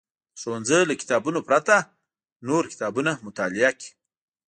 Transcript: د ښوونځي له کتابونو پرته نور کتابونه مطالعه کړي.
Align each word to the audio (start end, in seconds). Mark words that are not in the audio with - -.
د 0.33 0.35
ښوونځي 0.41 0.79
له 0.89 0.95
کتابونو 1.01 1.39
پرته 1.47 1.75
نور 2.47 2.63
کتابونه 2.71 3.11
مطالعه 3.25 3.71
کړي. 3.79 3.89